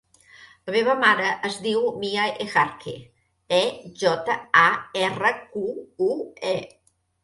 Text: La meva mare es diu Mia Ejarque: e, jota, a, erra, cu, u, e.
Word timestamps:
La 0.69 0.73
meva 0.75 0.95
mare 1.03 1.27
es 1.49 1.57
diu 1.65 1.83
Mia 1.99 2.25
Ejarque: 2.47 2.95
e, 3.61 3.63
jota, 4.03 4.41
a, 4.67 4.69
erra, 5.07 5.37
cu, 5.55 5.67
u, 6.13 6.15
e. 6.59 6.61